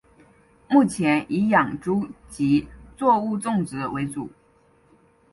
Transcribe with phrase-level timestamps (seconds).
[0.67, 2.67] 目前以养猪及
[2.97, 4.31] 作物种植为主。